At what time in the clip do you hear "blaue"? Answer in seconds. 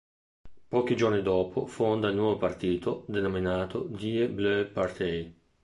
4.27-4.65